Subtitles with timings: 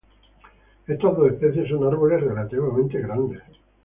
[0.87, 3.43] Estas dos especies son árboles relativamente grandes.